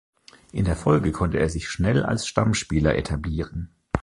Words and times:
In 0.51 0.65
der 0.65 0.75
Folge 0.75 1.11
konnte 1.11 1.37
er 1.37 1.47
sich 1.47 1.69
schnell 1.69 2.01
als 2.01 2.25
Stammspieler 2.25 2.95
etablieren. 2.95 3.69